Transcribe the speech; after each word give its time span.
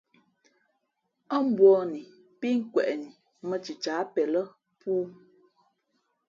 Ά 1.35 1.37
mbūαni 1.47 2.01
pí 2.39 2.47
nkweꞌni 2.59 3.07
mᾱ 3.47 3.55
cicǎh 3.63 4.03
pen 4.13 4.27
lά 4.33 4.41
pōō. 4.79 5.03